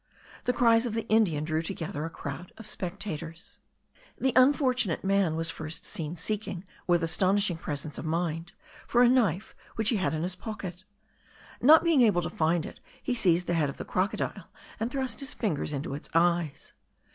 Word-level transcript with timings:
The 0.45 0.51
cries 0.53 0.87
of 0.87 0.95
the 0.95 1.07
Indian 1.09 1.43
drew 1.43 1.61
together 1.61 2.05
a 2.05 2.09
crowd 2.09 2.53
of 2.57 2.65
spectators. 2.67 3.59
This 4.17 4.31
unfortunate 4.35 5.03
man 5.03 5.35
was 5.35 5.51
first 5.51 5.85
seen 5.85 6.15
seeking, 6.15 6.63
with 6.87 7.03
astonishing 7.03 7.57
presence 7.57 7.99
of 7.99 8.05
mind, 8.07 8.53
for 8.87 9.03
a 9.03 9.07
knife 9.07 9.53
which 9.75 9.89
he 9.89 9.97
had 9.97 10.15
in 10.15 10.23
his 10.23 10.35
pocket. 10.35 10.85
Not 11.61 11.83
being 11.83 12.01
able 12.01 12.23
to 12.23 12.31
find 12.31 12.65
it, 12.65 12.79
he 13.03 13.13
seized 13.13 13.45
the 13.45 13.53
head 13.53 13.69
of 13.69 13.77
the 13.77 13.85
crocodile 13.85 14.49
and 14.79 14.89
thrust 14.89 15.19
his 15.19 15.35
fingers 15.35 15.71
into 15.71 15.93
its 15.93 16.09
eyes. 16.15 16.73